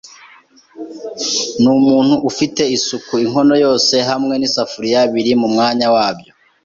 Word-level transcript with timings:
Ni 1.61 1.69
umuntu 1.77 2.15
ufite 2.29 2.61
isuku. 2.77 3.13
Inkono 3.25 3.53
yose 3.65 3.95
hamwe 4.09 4.33
nisafuriya 4.37 5.01
biri 5.13 5.31
mumwanya 5.41 5.87
wabyo. 5.95 6.31